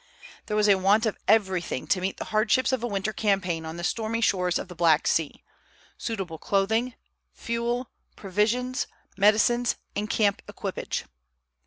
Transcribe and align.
There 0.47 0.57
was 0.57 0.67
a 0.67 0.79
want 0.79 1.05
of 1.05 1.15
everything 1.27 1.85
to 1.85 2.01
meet 2.01 2.17
the 2.17 2.25
hardships 2.33 2.71
of 2.71 2.81
a 2.83 2.87
winter 2.87 3.13
campaign 3.13 3.67
on 3.67 3.77
the 3.77 3.83
stormy 3.83 4.19
shores 4.19 4.57
of 4.57 4.67
the 4.67 4.73
Black 4.73 5.05
Sea, 5.05 5.43
suitable 5.95 6.39
clothing, 6.39 6.95
fuel, 7.35 7.87
provisions, 8.15 8.87
medicines, 9.15 9.75
and 9.95 10.09
camp 10.09 10.41
equipage. 10.49 11.05